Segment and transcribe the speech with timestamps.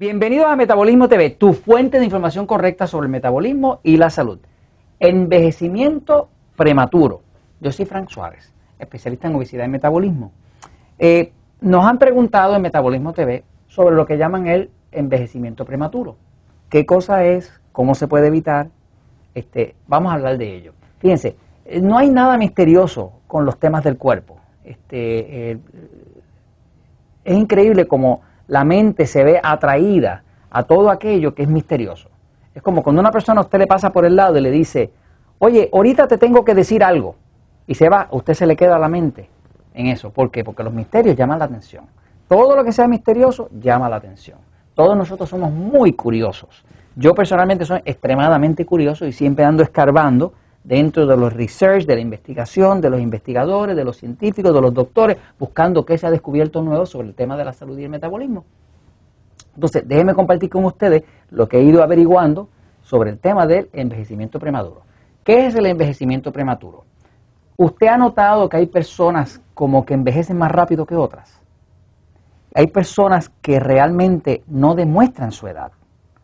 [0.00, 4.38] Bienvenidos a Metabolismo TV, tu fuente de información correcta sobre el metabolismo y la salud.
[4.98, 7.20] Envejecimiento prematuro.
[7.60, 10.32] Yo soy Frank Suárez, especialista en obesidad y metabolismo.
[10.98, 16.16] Eh, nos han preguntado en Metabolismo TV sobre lo que llaman el envejecimiento prematuro.
[16.70, 17.60] ¿Qué cosa es?
[17.70, 18.70] ¿Cómo se puede evitar?
[19.34, 20.72] Este, vamos a hablar de ello.
[21.00, 24.38] Fíjense, eh, no hay nada misterioso con los temas del cuerpo.
[24.64, 25.58] Este, eh,
[27.22, 32.10] es increíble como la mente se ve atraída a todo aquello que es misterioso.
[32.52, 34.90] Es como cuando una persona a usted le pasa por el lado y le dice,
[35.38, 37.14] oye, ahorita te tengo que decir algo,
[37.68, 39.30] y se va, a usted se le queda la mente
[39.72, 40.10] en eso.
[40.10, 40.42] ¿Por qué?
[40.42, 41.84] Porque los misterios llaman la atención.
[42.26, 44.38] Todo lo que sea misterioso llama la atención.
[44.74, 46.64] Todos nosotros somos muy curiosos.
[46.96, 50.32] Yo personalmente soy extremadamente curioso y siempre ando escarbando
[50.62, 54.74] dentro de los research, de la investigación, de los investigadores, de los científicos, de los
[54.74, 57.90] doctores, buscando qué se ha descubierto nuevo sobre el tema de la salud y el
[57.90, 58.44] metabolismo.
[59.54, 62.48] Entonces, déjenme compartir con ustedes lo que he ido averiguando
[62.82, 64.82] sobre el tema del envejecimiento prematuro.
[65.24, 66.84] ¿Qué es el envejecimiento prematuro?
[67.56, 71.40] ¿Usted ha notado que hay personas como que envejecen más rápido que otras?
[72.54, 75.72] Hay personas que realmente no demuestran su edad,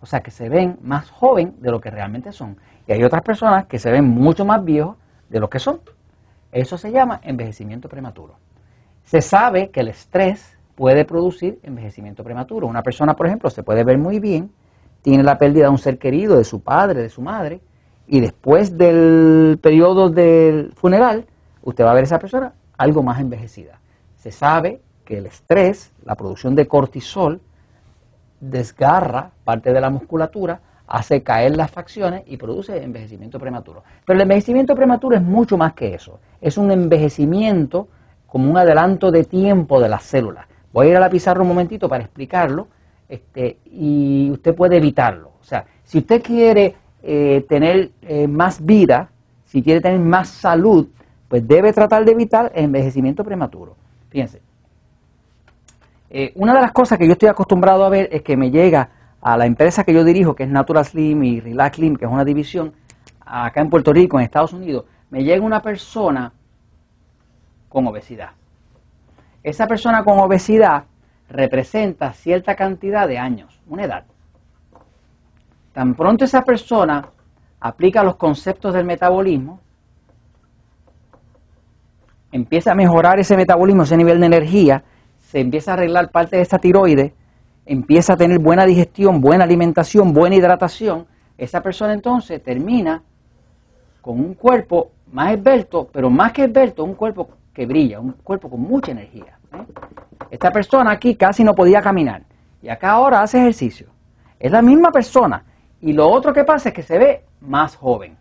[0.00, 2.56] o sea, que se ven más joven de lo que realmente son.
[2.86, 4.96] Y hay otras personas que se ven mucho más viejos
[5.28, 5.80] de lo que son.
[6.52, 8.36] Eso se llama envejecimiento prematuro.
[9.04, 12.66] Se sabe que el estrés puede producir envejecimiento prematuro.
[12.66, 14.50] Una persona, por ejemplo, se puede ver muy bien,
[15.02, 17.60] tiene la pérdida de un ser querido, de su padre, de su madre,
[18.06, 21.26] y después del periodo del funeral,
[21.62, 23.80] usted va a ver a esa persona algo más envejecida.
[24.16, 27.40] Se sabe que el estrés, la producción de cortisol,
[28.40, 33.84] desgarra parte de la musculatura, hace caer las facciones y produce envejecimiento prematuro.
[34.06, 36.18] Pero el envejecimiento prematuro es mucho más que eso.
[36.40, 37.88] Es un envejecimiento
[38.26, 40.46] como un adelanto de tiempo de las células.
[40.72, 42.68] Voy a ir a la pizarra un momentito para explicarlo
[43.08, 45.32] este, y usted puede evitarlo.
[45.40, 49.10] O sea, si usted quiere eh, tener eh, más vida,
[49.44, 50.88] si quiere tener más salud,
[51.28, 53.76] pues debe tratar de evitar el envejecimiento prematuro.
[54.10, 54.40] Fíjense,
[56.10, 58.90] eh, una de las cosas que yo estoy acostumbrado a ver es que me llega
[59.20, 62.10] a la empresa que yo dirijo, que es Natural Slim y Relax Slim, que es
[62.10, 62.72] una división
[63.20, 66.32] acá en Puerto Rico, en Estados Unidos, me llega una persona
[67.68, 68.30] con obesidad.
[69.42, 70.84] Esa persona con obesidad
[71.28, 74.04] representa cierta cantidad de años, una edad.
[75.72, 77.06] Tan pronto esa persona
[77.60, 79.60] aplica los conceptos del metabolismo,
[82.32, 84.84] empieza a mejorar ese metabolismo, ese nivel de energía,
[85.28, 87.12] se empieza a arreglar parte de esta tiroides,
[87.66, 91.06] empieza a tener buena digestión, buena alimentación, buena hidratación,
[91.36, 93.02] esa persona entonces termina
[94.00, 98.48] con un cuerpo más esbelto, pero más que esbelto, un cuerpo que brilla, un cuerpo
[98.48, 99.38] con mucha energía.
[99.52, 99.66] ¿eh?
[100.30, 102.22] Esta persona aquí casi no podía caminar
[102.62, 103.88] y acá ahora hace ejercicio.
[104.40, 105.44] Es la misma persona
[105.82, 108.16] y lo otro que pasa es que se ve más joven.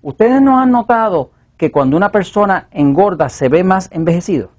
[0.00, 4.50] Ustedes no han notado que cuando una persona engorda se ve más envejecido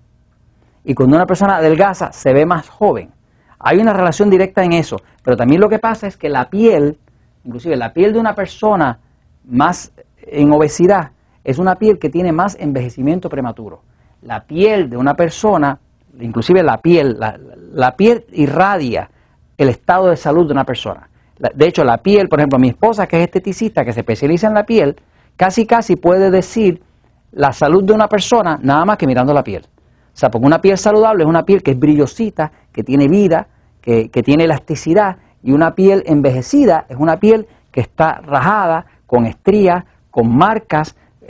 [0.83, 3.11] y cuando una persona adelgaza se ve más joven.
[3.57, 6.97] Hay una relación directa en eso, pero también lo que pasa es que la piel,
[7.45, 8.99] inclusive la piel de una persona
[9.45, 11.11] más en obesidad,
[11.43, 13.81] es una piel que tiene más envejecimiento prematuro.
[14.21, 15.79] La piel de una persona,
[16.19, 19.09] inclusive la piel, la, piel irradia
[19.57, 21.09] el estado de salud de una persona.
[21.37, 24.53] De hecho, la piel, por ejemplo, mi esposa que es esteticista, que se especializa en
[24.53, 24.97] la piel,
[25.37, 26.81] casi casi puede decir
[27.31, 29.65] la salud de una persona nada más que mirando la piel.
[29.65, 33.47] O sea, porque una piel saludable es una piel que es brillosita, que tiene vida,
[33.81, 39.85] que, tiene elasticidad, y una piel envejecida es una piel que está rajada, con estrías,
[40.11, 41.27] con marcas, eh,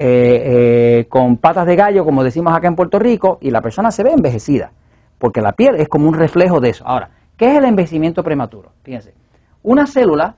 [1.02, 4.04] eh, con patas de gallo, como decimos acá en Puerto Rico, y la persona se
[4.04, 4.72] ve envejecida,
[5.18, 6.86] porque la piel es como un reflejo de eso.
[6.88, 8.72] Ahora, ¿qué es el envejecimiento prematuro?
[8.84, 9.14] Fíjense,
[9.62, 10.36] una célula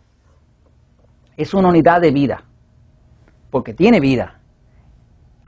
[1.38, 2.44] es una unidad de vida,
[3.50, 4.41] porque tiene vida.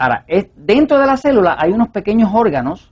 [0.04, 2.92] Ahora, es, dentro de la célula hay unos pequeños órganos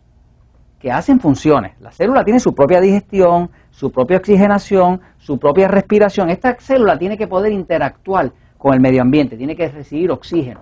[0.80, 1.74] que hacen funciones.
[1.82, 6.30] La célula tiene su propia digestión, su propia oxigenación, su propia respiración.
[6.30, 10.62] Esta célula tiene que poder interactuar con el medio ambiente, tiene que recibir oxígeno.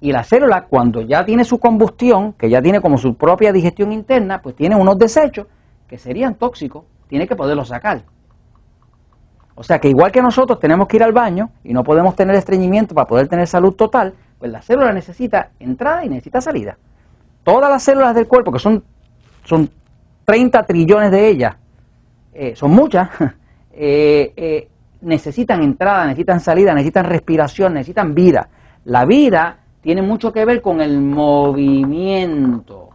[0.00, 3.90] Y la célula, cuando ya tiene su combustión, que ya tiene como su propia digestión
[3.90, 5.46] interna, pues tiene unos desechos
[5.88, 8.04] que serían tóxicos, tiene que poderlos sacar.
[9.54, 12.34] O sea que igual que nosotros tenemos que ir al baño y no podemos tener
[12.34, 14.12] estreñimiento para poder tener salud total,
[14.44, 16.76] pues la célula necesita entrada y necesita salida
[17.44, 18.84] todas las células del cuerpo, que son,
[19.44, 19.70] son
[20.24, 21.56] 30 trillones de ellas,
[22.34, 23.08] eh, son muchas,
[23.72, 24.68] eh, eh,
[25.00, 28.48] necesitan entrada, necesitan salida, necesitan respiración, necesitan vida.
[28.84, 32.90] La vida tiene mucho que ver con el movimiento.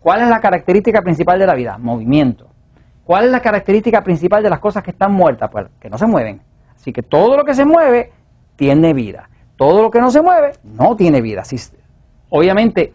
[0.00, 1.78] ¿Cuál es la característica principal de la vida?
[1.78, 2.48] Movimiento.
[3.04, 5.48] ¿Cuál es la característica principal de las cosas que están muertas?
[5.50, 6.40] Pues que no se mueven.
[6.74, 8.12] Así que todo lo que se mueve
[8.56, 9.28] tiene vida.
[9.62, 11.44] Todo lo que no se mueve no tiene vida.
[12.30, 12.92] obviamente,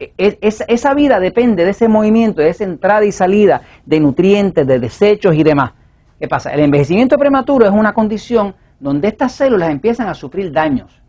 [0.00, 4.66] e, e, esa vida depende de ese movimiento, de esa entrada y salida de nutrientes,
[4.66, 5.72] de desechos y demás.
[6.18, 6.50] ¿Qué pasa?
[6.54, 11.02] El envejecimiento prematuro es una condición donde estas células empiezan a sufrir daños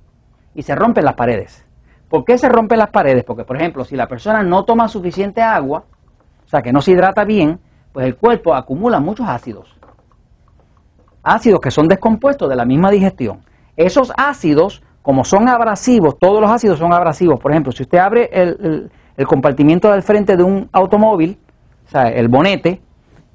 [0.54, 1.66] y se rompen las paredes.
[2.10, 3.24] ¿Por qué se rompen las paredes?
[3.24, 5.86] Porque, por ejemplo, si la persona no toma suficiente agua,
[6.46, 7.58] o sea, que no se hidrata bien,
[7.94, 9.78] pues el cuerpo acumula muchos ácidos.
[11.24, 13.48] Ácidos que son descompuestos de la misma digestión.
[13.80, 17.40] Esos ácidos, como son abrasivos, todos los ácidos son abrasivos.
[17.40, 18.92] Por ejemplo, si usted abre el,
[19.26, 21.40] compartimiento del frente de un automóvil,
[21.88, 22.82] o sea, el bonete,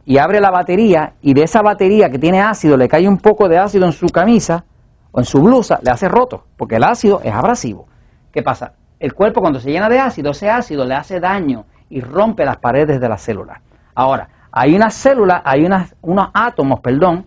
[0.04, 3.48] y abre la batería, y de esa batería que tiene ácido le cae un poco
[3.48, 4.66] de ácido en su camisa
[5.12, 7.86] o en su blusa, le hace roto, porque el ácido es abrasivo.
[8.30, 8.74] ¿Qué pasa?
[9.00, 12.58] El cuerpo cuando se llena de ácido, ese ácido le hace daño y rompe las
[12.58, 13.62] paredes de la célula.
[13.94, 15.64] Ahora, hay unas células, hay
[16.02, 17.24] unos átomos, perdón,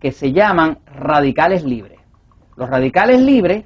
[0.00, 1.94] que se llaman radicales libres.
[2.56, 3.64] Los radicales libres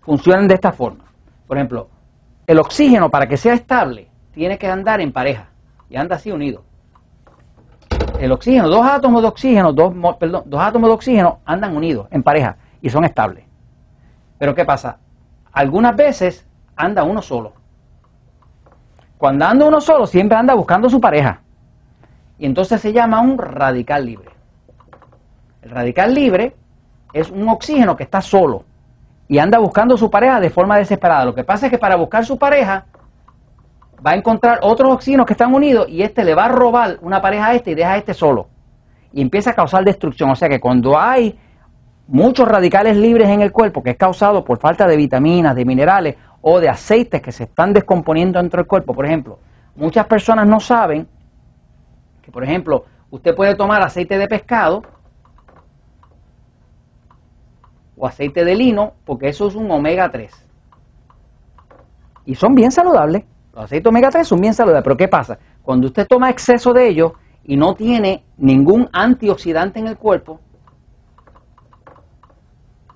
[0.00, 1.04] funcionan de esta forma.
[1.46, 1.88] Por ejemplo,
[2.46, 5.48] el oxígeno para que sea estable tiene que andar en pareja
[5.88, 6.64] y anda así unido.
[8.18, 12.22] El oxígeno, dos átomos de oxígeno, dos, perdón, dos átomos de oxígeno andan unidos en
[12.22, 13.44] pareja y son estables.
[14.38, 14.98] Pero ¿qué pasa?
[15.52, 16.46] Algunas veces
[16.76, 17.52] anda uno solo.
[19.18, 21.40] Cuando anda uno solo, siempre anda buscando su pareja.
[22.38, 24.33] Y entonces se llama un radical libre.
[25.64, 26.54] El radical libre
[27.14, 28.64] es un oxígeno que está solo
[29.26, 31.24] y anda buscando su pareja de forma desesperada.
[31.24, 32.84] Lo que pasa es que para buscar su pareja
[34.06, 37.22] va a encontrar otros oxígenos que están unidos y este le va a robar una
[37.22, 38.48] pareja a este y deja a este solo.
[39.10, 40.28] Y empieza a causar destrucción.
[40.30, 41.38] O sea que cuando hay
[42.08, 46.16] muchos radicales libres en el cuerpo, que es causado por falta de vitaminas, de minerales
[46.42, 48.92] o de aceites que se están descomponiendo dentro del cuerpo.
[48.92, 49.38] Por ejemplo,
[49.76, 51.08] muchas personas no saben
[52.20, 54.82] que, por ejemplo, usted puede tomar aceite de pescado
[57.96, 60.32] o aceite de lino, porque eso es un omega 3.
[62.26, 63.24] Y son bien saludables.
[63.54, 64.84] Los aceites omega 3 son bien saludables.
[64.84, 65.38] Pero ¿qué pasa?
[65.62, 67.12] Cuando usted toma exceso de ellos
[67.44, 70.40] y no tiene ningún antioxidante en el cuerpo,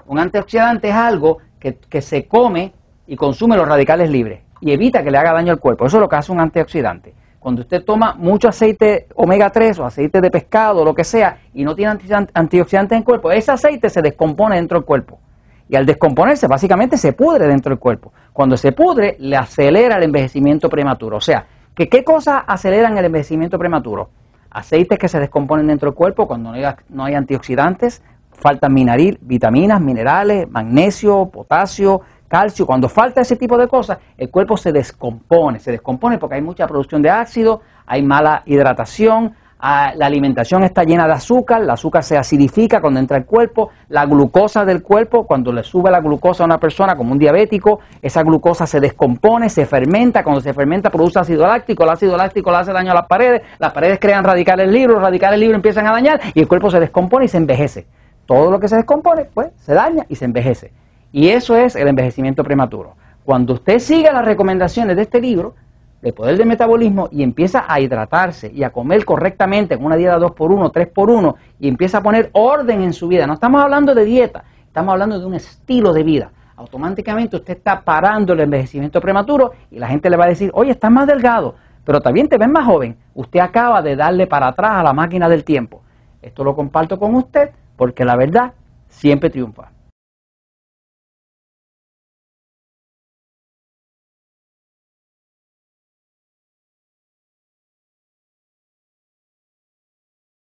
[0.06, 2.72] un antioxidante es algo que, que se come
[3.06, 5.86] y consume los radicales libres y evita que le haga daño al cuerpo.
[5.86, 7.14] Eso es lo que hace un antioxidante.
[7.38, 11.38] Cuando usted toma mucho aceite omega 3 o aceite de pescado o lo que sea
[11.54, 11.92] y no tiene
[12.34, 15.20] antioxidantes en el cuerpo, ese aceite se descompone dentro del cuerpo.
[15.68, 18.12] Y al descomponerse, básicamente se pudre dentro del cuerpo.
[18.32, 21.18] Cuando se pudre, le acelera el envejecimiento prematuro.
[21.18, 24.10] O sea, que ¿qué cosas aceleran el envejecimiento prematuro?
[24.50, 28.02] Aceites que se descomponen dentro del cuerpo cuando no hay, no hay antioxidantes,
[28.32, 28.74] faltan
[29.20, 35.58] vitaminas, minerales, magnesio, potasio, calcio, cuando falta ese tipo de cosas, el cuerpo se descompone,
[35.58, 40.84] se descompone porque hay mucha producción de ácido, hay mala hidratación, ah, la alimentación está
[40.84, 45.26] llena de azúcar, el azúcar se acidifica cuando entra al cuerpo, la glucosa del cuerpo,
[45.26, 49.48] cuando le sube la glucosa a una persona como un diabético, esa glucosa se descompone,
[49.48, 52.94] se fermenta, cuando se fermenta produce ácido láctico, el ácido láctico le hace daño a
[52.94, 56.46] las paredes, las paredes crean radicales libres, los radicales libres empiezan a dañar y el
[56.46, 57.86] cuerpo se descompone y se envejece.
[58.26, 60.70] Todo lo que se descompone, pues se daña y se envejece.
[61.12, 62.94] Y eso es el envejecimiento prematuro.
[63.24, 65.54] Cuando usted sigue las recomendaciones de este libro,
[66.02, 70.18] de poder de metabolismo, y empieza a hidratarse y a comer correctamente en una dieta
[70.18, 74.44] 2x1, 3x1, y empieza a poner orden en su vida, no estamos hablando de dieta,
[74.64, 76.30] estamos hablando de un estilo de vida.
[76.56, 80.72] Automáticamente usted está parando el envejecimiento prematuro y la gente le va a decir, oye,
[80.72, 82.96] estás más delgado, pero también te ves más joven.
[83.14, 85.82] Usted acaba de darle para atrás a la máquina del tiempo.
[86.20, 88.52] Esto lo comparto con usted porque la verdad
[88.88, 89.70] siempre triunfa.